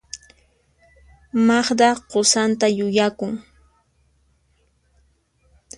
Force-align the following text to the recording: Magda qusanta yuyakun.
Magda 1.47 1.89
qusanta 2.09 2.67
yuyakun. 2.77 3.33